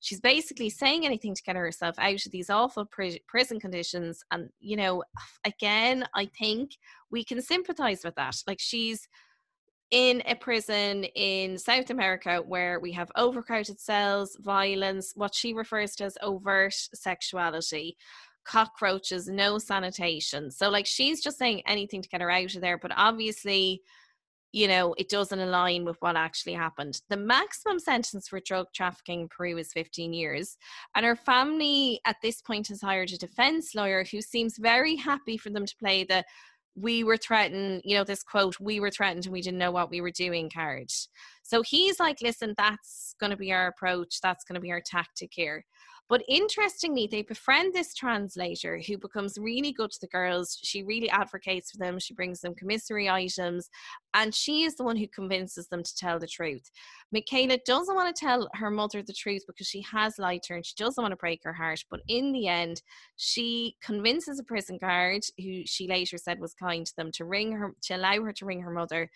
[0.00, 4.22] She's basically saying anything to get herself out of these awful pri- prison conditions.
[4.30, 5.02] And, you know,
[5.44, 6.78] again, I think
[7.10, 8.36] we can sympathize with that.
[8.46, 9.08] Like, she's
[9.90, 15.96] in a prison in South America where we have overcrowded cells, violence, what she refers
[15.96, 17.96] to as overt sexuality
[18.44, 20.50] cockroaches, no sanitation.
[20.50, 22.78] So, like, she's just saying anything to get her out of there.
[22.78, 23.82] But obviously,
[24.52, 27.00] you know, it doesn't align with what actually happened.
[27.10, 30.56] The maximum sentence for drug trafficking in Peru is 15 years.
[30.94, 35.36] And her family at this point has hired a defense lawyer who seems very happy
[35.36, 36.24] for them to play the
[36.80, 39.90] we were threatened, you know, this quote, we were threatened and we didn't know what
[39.90, 40.90] we were doing card.
[41.42, 44.20] So he's like, listen, that's going to be our approach.
[44.20, 45.64] That's going to be our tactic here.
[46.08, 50.58] But interestingly, they befriend this translator who becomes really good to the girls.
[50.62, 51.98] She really advocates for them.
[51.98, 53.68] She brings them commissary items,
[54.14, 56.70] and she is the one who convinces them to tell the truth.
[57.12, 60.56] Michaela doesn't want to tell her mother the truth because she has lied to her
[60.56, 61.84] and she doesn't want to break her heart.
[61.90, 62.80] But in the end,
[63.16, 67.52] she convinces a prison guard, who she later said was kind to them, to ring
[67.52, 69.10] her, to allow her to ring her mother.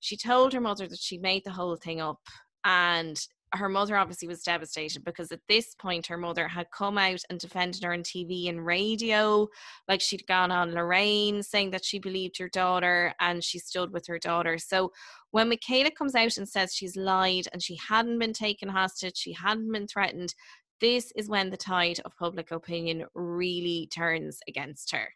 [0.00, 2.20] She told her mother that she made the whole thing up,
[2.64, 3.16] and
[3.54, 7.38] her mother obviously was devastated because at this point her mother had come out and
[7.38, 9.46] defended her on TV and radio
[9.88, 14.06] like she'd gone on Lorraine saying that she believed her daughter and she stood with
[14.06, 14.90] her daughter so
[15.30, 19.32] when Michaela comes out and says she's lied and she hadn't been taken hostage she
[19.32, 20.34] hadn't been threatened
[20.80, 25.08] this is when the tide of public opinion really turns against her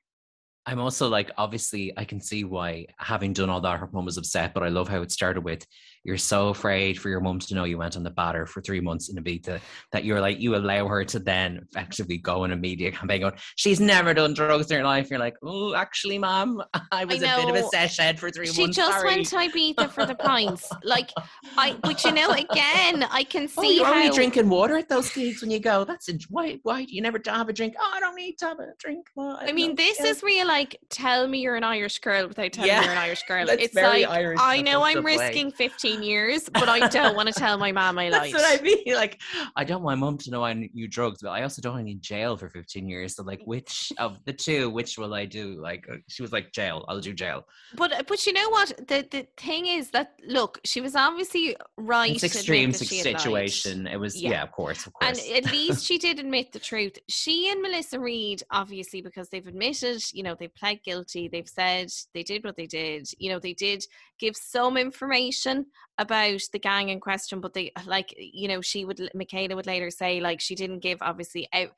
[0.68, 4.16] I'm also like, obviously, I can see why, having done all that, her mum was
[4.16, 4.52] upset.
[4.52, 5.64] But I love how it started with
[6.06, 8.80] you're so afraid for your mum to know you went on the batter for three
[8.80, 9.60] months in Ibiza
[9.92, 13.34] that you're like you allow her to then effectively go in a media campaign going,
[13.56, 15.10] she's never done drugs in her life.
[15.10, 18.46] You're like, oh, actually, mom, I was a bit of a sesh head for three
[18.46, 18.76] She months.
[18.76, 20.70] She just sorry." went to Ibiza for the pints.
[20.84, 21.10] Like
[21.58, 24.88] I but you know, again, I can Oh, see you're how only drinking water at
[24.88, 25.84] those gigs when you go.
[25.84, 26.58] That's a, why.
[26.62, 27.74] Why do you never have a drink?
[27.80, 29.06] Oh, I don't need to have a drink.
[29.16, 30.06] Well, I mean, know, this yeah.
[30.06, 32.80] is real like tell me you're an Irish girl without telling Yeah.
[32.80, 33.46] me you're an Irish girl.
[33.56, 35.66] It's very like Irish I know I'm risking play.
[35.68, 38.32] risking 15 years, but I don't want to tell my mom I lied.
[38.32, 38.94] That's what I mean.
[38.94, 39.20] Like,
[39.56, 41.82] I don't want my mum to know I knew drugs, but I also don't want
[41.82, 43.16] to be in jail for 15 years.
[43.16, 45.60] So, like, which of the two, which will I do?
[45.60, 46.84] Like, uh, she was like, jail.
[46.88, 47.44] I'll do jail.
[47.76, 48.72] But but you know what?
[48.88, 52.10] The the thing is that look, she was obviously right.
[52.10, 53.20] It's to admit extreme she had lied.
[53.20, 53.86] situation.
[53.86, 54.30] It was, Yeah.
[54.30, 54.42] yeah.
[54.42, 56.98] of course, of And at least she did admit the truth.
[57.08, 61.28] She and Melissa Reid, obviously, because they've admitted, you know, they pled guilty.
[61.28, 63.08] They've said they did what they did.
[63.18, 63.84] You know, they did
[64.18, 65.66] give some information
[65.98, 69.90] about the gang in question, but they, like, you know, she would, Michaela would later
[69.90, 71.70] say, like, she didn't give, obviously, out.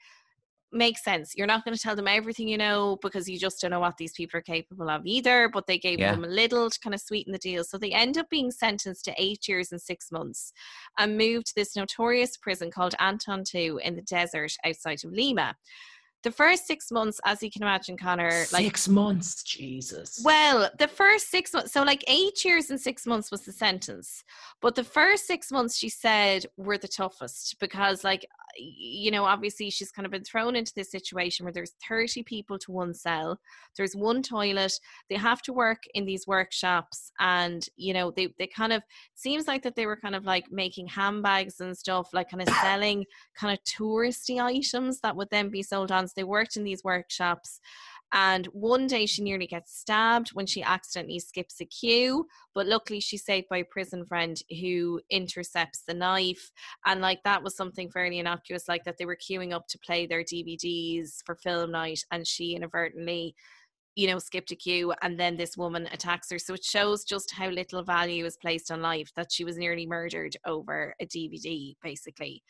[0.70, 1.34] Makes sense.
[1.34, 3.96] You're not going to tell them everything you know because you just don't know what
[3.96, 5.48] these people are capable of either.
[5.48, 6.12] But they gave Yeah.
[6.12, 7.64] them a little to kind of sweeten the deal.
[7.64, 10.52] So they end up being sentenced to eight years and six months
[10.98, 15.56] and moved to this notorious prison called Ancón II in the desert outside of Lima.
[16.24, 20.20] The first six months, as you can imagine, Connor, like Six months, Jesus.
[20.24, 24.24] well, the first six months, so like eight years and six months was the sentence.
[24.60, 28.26] But the first six months, she said, were the toughest because, like,
[28.56, 32.58] you know, obviously she's kind of been thrown into this situation where there's 30 people
[32.58, 33.38] to one cell,
[33.76, 34.72] there's one toilet,
[35.08, 38.82] they have to work in these workshops, and, you know, they, they kind of,
[39.14, 42.48] seems like that they were kind of like making handbags and stuff, like kind of
[42.62, 43.04] selling
[43.36, 46.07] kind of touristy items that would then be sold on.
[46.12, 47.60] They worked in these workshops.
[48.12, 52.26] And one day she nearly gets stabbed when she accidentally skips a queue.
[52.54, 56.50] But luckily, she's saved by a prison friend who intercepts the knife.
[56.86, 60.06] And like that was something fairly innocuous, like that they were queuing up to play
[60.06, 62.00] their DVDs for film night.
[62.10, 63.34] And she inadvertently
[63.98, 66.38] you know, skipped a queue and then this woman attacks her.
[66.38, 69.86] So it shows just how little value is placed on life that she was nearly
[69.86, 72.44] murdered over a DVD, basically.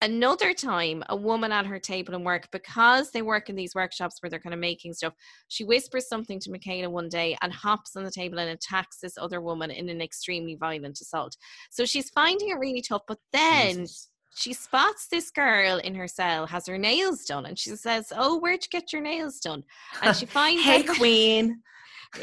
[0.00, 4.22] Another time, a woman at her table in work, because they work in these workshops
[4.22, 5.12] where they're kind of making stuff,
[5.48, 9.18] she whispers something to Michaela one day and hops on the table and attacks this
[9.18, 11.36] other woman in an extremely violent assault.
[11.68, 13.02] So she's finding it really tough.
[13.06, 14.08] But then Jesus.
[14.34, 18.38] She spots this girl in her cell has her nails done and she says oh
[18.38, 19.62] where'd you get your nails done
[20.02, 21.60] and she finds Hey, Queen.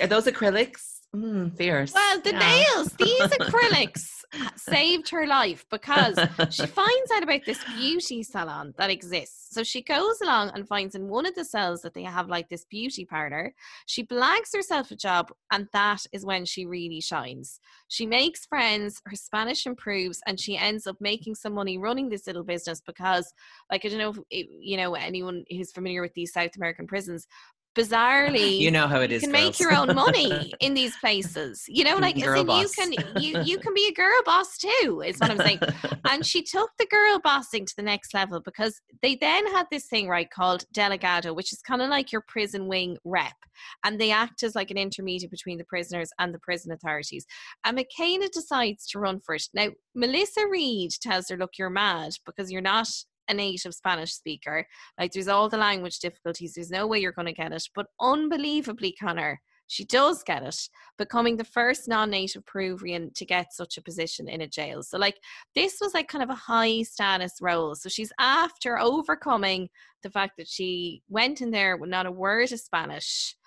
[0.02, 1.00] Are those acrylics?
[1.16, 1.94] Mm, fierce.
[1.94, 2.40] well the Yeah.
[2.40, 4.21] nails these acrylics
[4.56, 6.18] saved her life because
[6.50, 9.54] she finds out about this beauty salon that exists.
[9.54, 12.50] So she goes along and finds in one of the cells that they have like
[12.50, 13.54] this beauty parlor.
[13.86, 17.60] She blags herself a job and that is when she really shines.
[17.88, 22.28] She makes friends her spanish improves and she ends up making some money running this
[22.28, 23.34] little business because
[23.70, 27.28] like i don't know if you know anyone who's familiar with these south american prisons
[27.76, 31.64] bizarrely you know how it is you can make your own money in these places.
[31.68, 35.18] You know, like girl you can you you can be a girl boss too, is
[35.18, 35.60] what I'm saying.
[36.10, 39.86] and she took the girl bossing to the next level because they then had this
[39.86, 43.36] thing right called delegado, which is kind of like your prison wing rep,
[43.84, 47.26] and they act as like an intermediate between the prisoners and the prison authorities.
[47.66, 49.48] And mckenna decides to run for it.
[49.54, 52.88] Now, Melissa Reid tells her, "Look, you're mad because you're not."
[53.28, 54.66] A native Spanish speaker,
[55.00, 56.54] like there's all the language difficulties.
[56.54, 57.68] There's no way you're going to get it.
[57.74, 63.78] But unbelievably, Connor, she does get it, becoming the first non-native Peruvian to get such
[63.78, 64.84] a position in a jail.
[64.84, 65.16] So like
[65.56, 67.74] this was like kind of a high status role.
[67.76, 69.70] So she's after overcoming
[70.04, 73.38] the fact that she went in there with not a word of Spanish.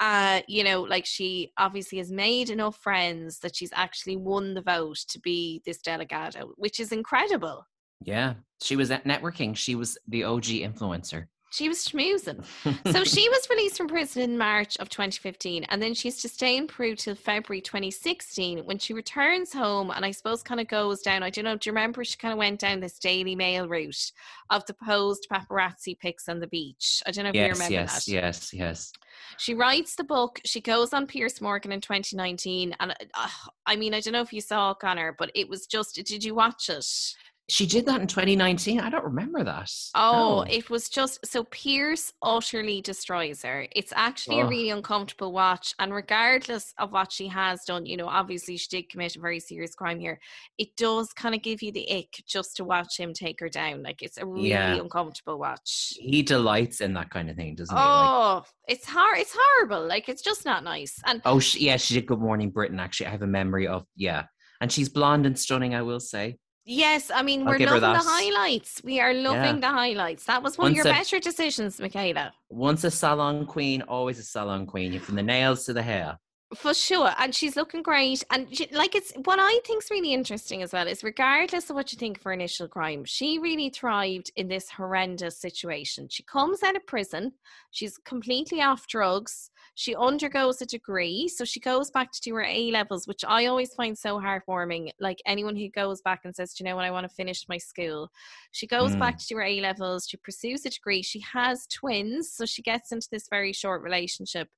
[0.00, 4.62] Uh, you know, like she obviously has made enough friends that she's actually won the
[4.62, 7.66] vote to be this delegado, which is incredible.
[8.04, 9.56] Yeah, she was at networking.
[9.56, 11.26] She was the OG influencer.
[11.52, 12.44] She was schmoozing.
[12.92, 16.56] so she was released from prison in March of 2015, and then she's to stay
[16.56, 19.90] in Peru till February 2016 when she returns home.
[19.90, 21.22] And I suppose kind of goes down.
[21.22, 21.56] I don't know.
[21.56, 24.12] Do you remember she kind of went down this Daily Mail route
[24.50, 27.02] of the posed paparazzi pics on the beach?
[27.06, 28.12] I don't know if you yes, remember yes, that.
[28.12, 28.92] yes, yes.
[29.38, 30.40] She writes the book.
[30.44, 33.28] She goes on Piers Morgan in 2019, and uh,
[33.64, 35.94] I mean, I don't know if you saw Connor, but it was just.
[35.94, 36.86] Did you watch it?
[37.48, 38.80] She did that in 2019.
[38.80, 39.70] I don't remember that.
[39.94, 40.52] Oh, No.
[40.52, 43.68] it was just so Piers utterly destroys her.
[43.76, 45.72] It's actually a really uncomfortable watch.
[45.78, 49.38] And regardless of what she has done, you know, obviously she did commit a very
[49.38, 50.18] serious crime here.
[50.58, 53.80] It does kind of give you the ick just to watch him take her down.
[53.84, 54.74] Like it's a really Yeah.
[54.74, 55.92] uncomfortable watch.
[56.00, 57.80] he delights in that kind of thing, doesn't he?
[57.80, 59.18] Like, Oh, it's hard.
[59.18, 59.86] It's horrible.
[59.86, 60.98] Like it's just not nice.
[61.04, 62.80] And oh, she, yeah, she did Good Morning Britain.
[62.80, 64.24] Actually, I have a memory of yeah.
[64.60, 65.74] and she's blonde and stunning.
[65.76, 66.38] I will say.
[66.68, 68.82] Yes, I mean I'll we're loving the highlights.
[68.82, 70.24] We are loving the highlights.
[70.24, 72.32] That was one of your a- better decisions, Michaela.
[72.50, 74.92] Once a salon queen, always a salon queen.
[74.92, 76.18] You From the nails to the hair.
[76.54, 77.10] For sure.
[77.18, 78.22] And she's looking great.
[78.30, 81.92] And she, like it's what I think's really interesting as well is regardless of what
[81.92, 86.08] you think of her initial crime, she really thrived in this horrendous situation.
[86.08, 87.32] She comes out of prison,
[87.70, 92.42] she's completely off drugs, she undergoes a degree, so she goes back to do her
[92.44, 94.90] A levels, which I always find so heartwarming.
[94.98, 97.44] Like anyone who goes back and says, "Do you know what, I want to finish
[97.46, 98.10] my school.
[98.52, 99.00] She goes Mm.
[99.00, 102.62] back to do her A levels, she pursues a degree, she has twins, so she
[102.62, 104.48] gets into this very short relationship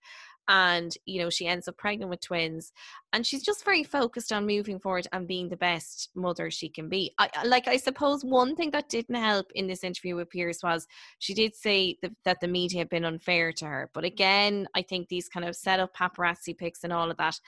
[0.49, 2.73] and you know she ends up pregnant with twins
[3.13, 6.89] and she's just very focused on moving forward and being the best mother she can
[6.89, 7.13] be.
[7.19, 10.87] I, like i suppose one thing that didn't help in this interview with Piers was
[11.19, 14.83] she did say that, that the media had been unfair to her but again i
[14.83, 17.39] think these kind of set up paparazzi pics and all of that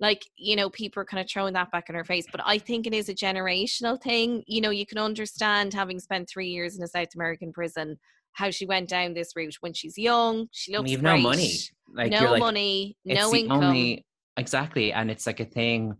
[0.00, 2.58] like you know people are kind of throwing that back in her face but i
[2.58, 4.42] think it is a generational thing.
[4.46, 7.98] You know you can understand having spent three years in a south american prison
[8.38, 11.52] how she went down this route when she's young she looks you've no money.
[11.92, 13.64] Like no like, money, no income.
[13.64, 15.94] only- exactly, and it's like a thing.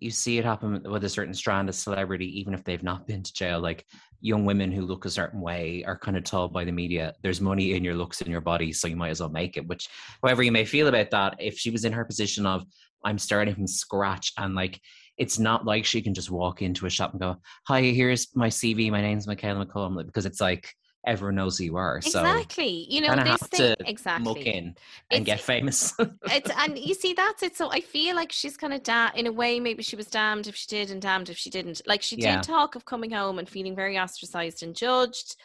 [0.00, 3.22] You see it happen with a certain strand of celebrity, even if they've not been
[3.22, 3.60] to jail.
[3.60, 3.86] Like
[4.20, 7.40] young women who look a certain way are kind of told by the media, "There's
[7.40, 9.88] money in your looks in your body, so you might as well make it." Which,
[10.22, 12.64] however you may feel about that, if she was in her position of
[13.04, 14.80] I'm starting from scratch and like
[15.16, 17.36] it's not like she can just walk into a shop and go,
[17.68, 18.90] "Hi, here's my CV.
[18.90, 20.74] My name's Michaela McCollum," because it's like
[21.06, 22.00] everyone knows who you are.
[22.00, 22.86] So exactly.
[22.88, 24.24] You know, this thing to exactly.
[24.24, 24.64] muck in
[25.10, 25.94] and It's- get famous.
[26.24, 27.56] it's and you see that's it.
[27.56, 30.46] So I feel like she's kind of da- in a way maybe she was damned
[30.46, 31.82] if she did and damned if she didn't.
[31.86, 32.36] Like she Yeah.
[32.36, 35.36] did talk of coming home and feeling very ostracized and judged,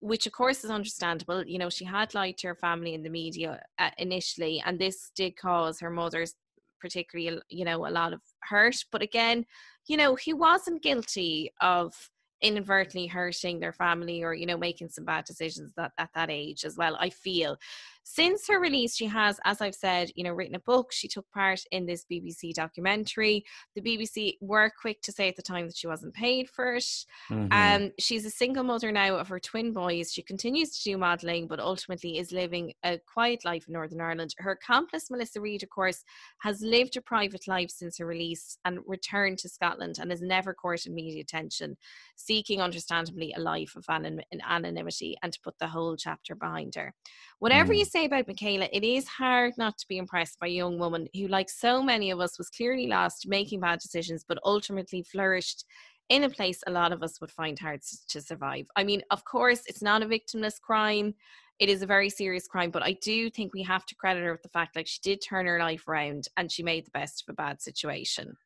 [0.00, 1.44] which of course is understandable.
[1.44, 5.10] You know, she had lied to her family and the media uh, initially, and this
[5.14, 6.34] did cause her mother's
[6.80, 8.76] particularly you know a lot of hurt.
[8.92, 9.44] But again,
[9.88, 11.92] you know, he wasn't guilty of
[12.40, 16.64] inadvertently hurting their family or you know making some bad decisions that at that age
[16.64, 17.56] as well i feel
[18.02, 21.28] since her release she has as i've said you know written a book she took
[21.30, 23.44] part in this bbc documentary
[23.74, 26.84] the bbc were quick to say at the time that she wasn't paid for it
[27.30, 27.52] Mhm.
[27.52, 30.12] um, she's a single mother now of her twin boys.
[30.12, 34.34] She continues to do modelling, but ultimately is living a quiet life in Northern Ireland.
[34.38, 36.04] Her accomplice, Melissa Reid, of course,
[36.40, 40.54] has lived a private life since her release and returned to Scotland and has never
[40.54, 41.76] courted media attention,
[42.16, 46.94] seeking, understandably, a life of anon- anonymity and to put the whole chapter behind her.
[47.40, 50.78] Whatever you say about Michaela, it is hard not to be impressed by a young
[50.78, 55.02] woman who, like so many of us, was clearly lost, making bad decisions, but ultimately
[55.02, 55.64] flourished
[56.08, 58.66] in a place a lot of us would find hard to survive.
[58.76, 61.14] I mean, of course, it's not a victimless crime.
[61.58, 64.32] It is a very serious crime, but I do think we have to credit her
[64.32, 67.24] with the fact like she did turn her life around and she made the best
[67.26, 68.36] of a bad situation.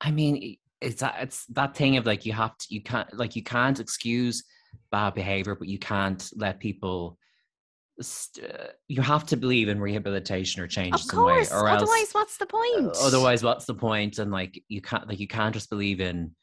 [0.00, 3.34] I mean, it's that it's that thing of like you have to you can't like
[3.34, 4.44] you can't excuse
[4.90, 7.18] bad behavior, but you can't let people.
[8.00, 12.12] St- uh, you have to believe in rehabilitation or change Of some way, or else
[12.12, 12.96] what's the uh, point?
[13.00, 14.18] otherwise, what's the point?
[14.18, 16.34] And like you can't like you can't just believe in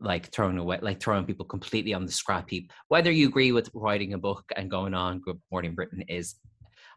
[0.00, 2.72] like throwing away like throwing people completely on the scrap heap.
[2.88, 6.36] Whether you agree with writing a book and going on Good Morning Britain is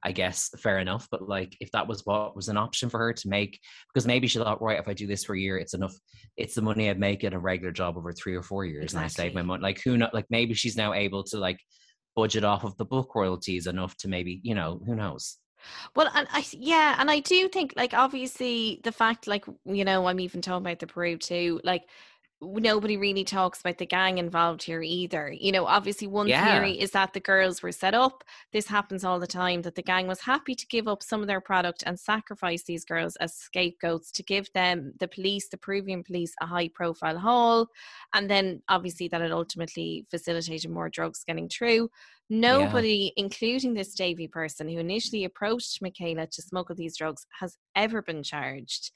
[0.03, 1.07] I guess fair enough.
[1.09, 3.59] But like, if that was what was an option for her to make,
[3.91, 5.95] because maybe she thought, right, if I do this for a year, it's enough.
[6.35, 9.03] It's the money I'd make in a regular job over three or four years, and
[9.03, 9.63] I save my money.
[9.63, 10.09] Like, who know?
[10.13, 11.57] Like, maybe she's now able to like
[12.15, 15.37] budget off of the book royalties enough to maybe, you know, who knows?
[15.95, 20.05] Well, and I yeah, and I do think like obviously the fact like you know
[20.07, 21.61] I'm even talking about the Peru Two.
[21.63, 21.83] Like
[22.43, 25.31] nobody really talks about the gang involved here either.
[25.31, 26.45] You know, obviously one Yeah.
[26.45, 28.23] theory is that the girls were set up.
[28.51, 29.61] This happens all the time.
[29.61, 32.85] That the gang was happy to give up some of their product and sacrifice these
[32.85, 37.67] girls as scapegoats to give them the police, the Peruvian police, a high profile haul,
[38.13, 41.89] and then obviously that it ultimately facilitated more drugs getting through.
[42.29, 48.01] Nobody, including this Davy person who initially approached Michaela to smuggle these drugs, has ever
[48.01, 48.91] been charged.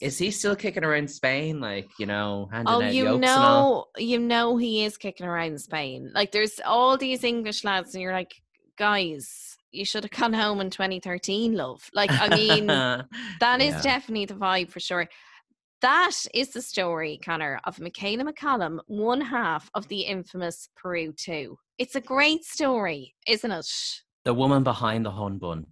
[0.00, 1.60] Is he still kicking around Spain?
[1.60, 3.62] Like, you know, oh, handing Oh, out you yokes and all?
[3.62, 6.10] know, you know, he is kicking around Spain.
[6.14, 8.34] Like, there's all these English lads, and you're like,
[8.76, 11.88] guys, you should have come home in 2013, love.
[11.94, 12.66] Like, I mean,
[13.40, 13.82] that is Yeah.
[13.82, 15.08] definitely the vibe for sure.
[15.82, 21.56] That is the story, Connor, of Michaela McCollum, one half of the infamous Peru 2.
[21.78, 23.66] It's a great story, isn't it?
[24.24, 25.66] the woman behind the hun bun.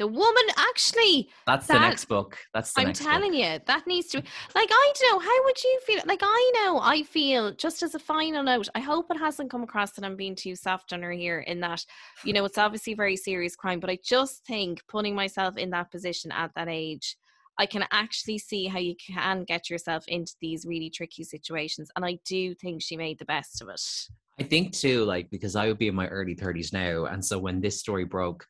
[0.00, 2.38] The woman actually, That's the next book.
[2.54, 3.02] That's the next.
[3.02, 3.40] I'm telling book.
[3.40, 6.00] you, that needs to be like I don't know, how would you feel?
[6.06, 9.62] Like I know I feel just as a final note, I hope it hasn't come
[9.62, 11.84] across that I'm being too soft on her here in that,
[12.24, 15.68] you know, it's obviously a very serious crime, but I just think putting myself in
[15.70, 17.18] that position at that age,
[17.58, 21.90] I can actually see how you can get yourself into these really tricky situations.
[21.94, 23.82] And I do think she made the best of it.
[24.40, 27.04] I think too, like, because I would be in my early 30s now.
[27.04, 28.46] And so when this story broke,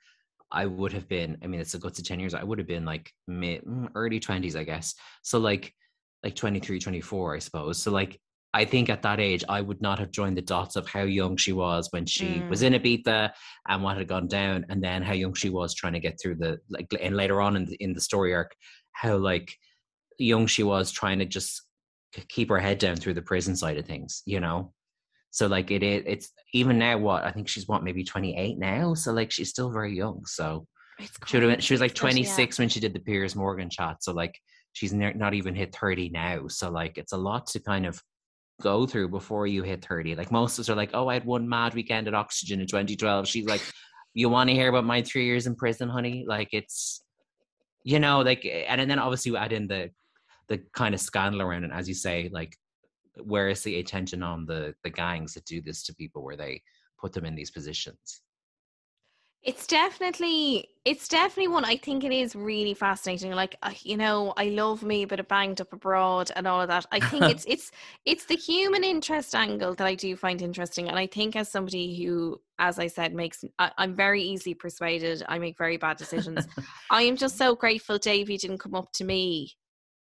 [0.53, 2.67] I would have been, I mean, it's a good to 10 years, I would have
[2.67, 4.95] been like mid, mm, early 20s, I guess.
[5.23, 5.73] So, like,
[6.25, 7.79] like 23, 24, I suppose.
[7.79, 8.21] So, like,
[8.53, 11.37] I think at that age, I would not have joined the dots of how young
[11.37, 12.49] she was when she mm.
[12.49, 13.31] was in Ibiza
[13.69, 16.37] and what had gone down, and then how young she was trying to get through
[16.37, 18.53] the like, and later on in the, in the story arc,
[18.93, 19.55] how like
[20.19, 21.63] young she was trying to just
[22.29, 24.73] keep her head down through the prison side of things, you know.
[25.31, 26.99] So like it is, it's even now.
[26.99, 28.95] What I think she's what maybe twenty eight now.
[28.95, 30.25] So like she's still very young.
[30.27, 30.67] So
[31.27, 33.71] she would have been, she was like twenty six when she did the Piers Morgan
[33.71, 34.03] chat.
[34.03, 34.35] So like
[34.73, 36.49] she's not even hit thirty now.
[36.49, 38.03] So like it's a lot to kind of
[38.61, 40.15] go through before you hit 30.
[40.15, 42.67] Like most of us are like, oh, I had one mad weekend at Oxegen in
[42.67, 43.27] 2012.
[43.27, 43.63] She's like,
[44.15, 46.25] you want to hear about my three years in prison, honey?
[46.29, 47.03] Like it's,
[47.83, 49.91] you know, like, and, and then obviously you add in the,
[50.49, 52.55] the kind of scandal around it, as you say, like,
[53.23, 56.63] where is the attention on the the gangs that do this to people, where they
[56.99, 58.23] put them in these positions?
[59.43, 61.65] It's definitely, it's definitely one.
[61.65, 63.33] I think it is really fascinating.
[63.33, 66.61] Like, uh, you know, I love me a bit of banged up abroad and all
[66.61, 66.85] of that.
[66.93, 67.71] I think it's, it's,
[68.05, 70.89] it's the human interest angle that I do find interesting.
[70.89, 75.25] And I think as somebody who, as I said, makes, I, I'm very easily persuaded.
[75.27, 76.47] I make very bad decisions.
[76.91, 79.55] I am just so grateful Davy didn't come up to me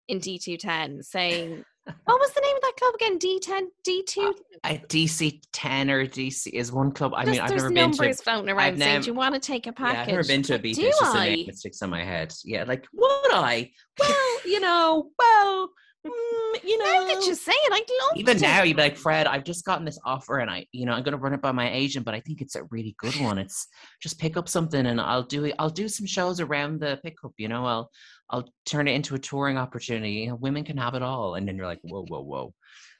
[0.08, 1.62] in D210 saying,
[2.04, 3.18] what was the name of that club again?
[3.18, 4.34] D10, D2?
[4.64, 7.12] Uh, DC10 or DC is one club.
[7.14, 7.98] I Just mean, I've never been to.
[7.98, 10.42] There's floating around saying, "Do you want to take a package?" Yeah, I've never been
[10.42, 10.78] to a beach.
[10.78, 11.26] It's just I?
[11.26, 12.34] a name that sticks on my head.
[12.44, 13.70] Yeah, like would I?
[13.98, 15.70] Well, you know, well,
[16.06, 16.84] mm, you know.
[16.84, 17.72] How did you say it?
[17.72, 20.66] I'd love Even now, you'd be like, Fred, I've just gotten this offer, and I,
[20.70, 22.64] you know, I'm going to run it by my agent, but I think it's a
[22.64, 23.38] really good one.
[23.38, 23.68] It's
[24.02, 25.54] just pick up something, and I'll do it.
[25.58, 27.32] I'll do some shows around the pickup.
[27.38, 27.90] You know, I'll
[28.30, 30.12] I'll turn it into a touring opportunity.
[30.12, 31.34] You know, women can have it all.
[31.34, 32.54] And then you're like, whoa, whoa, whoa.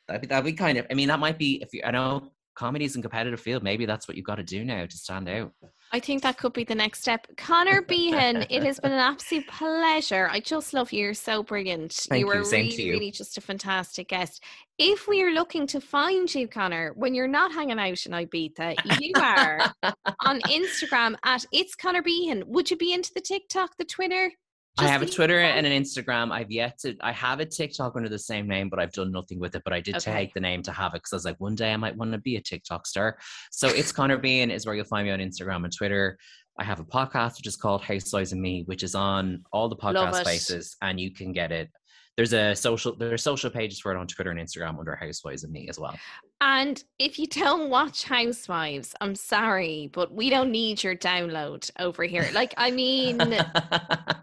[0.06, 2.30] That'd be, that'd be kind of, I mean, that might be, if you, I know
[2.56, 5.28] comedy is a competitive field, maybe that's what you've got to do now to stand
[5.28, 5.52] out.
[5.92, 7.26] I think that could be the next step.
[7.36, 10.28] Connor Behan, it has been an absolute pleasure.
[10.30, 11.02] I just love you.
[11.04, 11.92] You're so brilliant.
[11.92, 12.50] Thank you were you.
[12.50, 12.92] really, you.
[12.92, 14.42] really just a fantastic guest.
[14.78, 19.00] If we are looking to find you, Connor, when you're not hanging out in Ibiza,
[19.00, 19.72] you are
[20.24, 22.44] on Instagram at It's Connor Behan.
[22.46, 24.32] Would you be into the TikTok, the Twitter?
[24.78, 26.30] I have a Twitter and an Instagram.
[26.30, 26.96] I've yet to.
[27.00, 29.62] I have a TikTok under the same name, but I've done nothing with it.
[29.64, 30.12] But I did okay.
[30.12, 32.12] take the name to have it because I was like, one day I might want
[32.12, 33.18] to be a TikTok star.
[33.50, 36.18] So it's Connor Behan is where you'll find me on Instagram and Twitter.
[36.58, 39.76] I have a podcast which is called Housewives and Me, which is on all the
[39.76, 41.70] podcast spaces, and you can get it
[42.16, 45.44] there's a social there are social pages for it on Twitter and Instagram under Housewives
[45.44, 45.94] and me as well.
[46.40, 52.04] And if you don't watch Housewives, I'm sorry, but we don't need your download over
[52.04, 52.28] here.
[52.32, 53.46] Like, I mean, there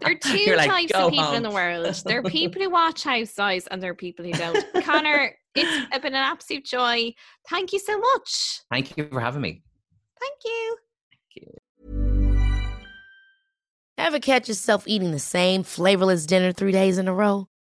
[0.04, 1.36] are two like, types of people home.
[1.36, 1.94] in the world.
[2.04, 4.66] There are people who watch Housewives and there are people who don't.
[4.84, 7.14] Connor, it's been an absolute joy.
[7.48, 8.60] Thank you so much.
[8.72, 9.62] Thank you for having me.
[10.20, 10.76] Thank you.
[11.10, 11.58] Thank you.
[13.98, 17.48] Ever catch yourself eating the same flavorless dinner three days in a row?